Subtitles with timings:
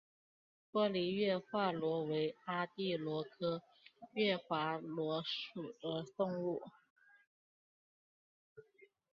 [0.71, 3.61] 玻璃月华螺为阿地螺科
[4.13, 6.59] 月华螺属的动物。